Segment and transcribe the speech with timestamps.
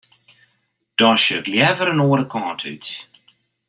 [0.97, 2.87] Dan sjoch ik leaver in oare kant út.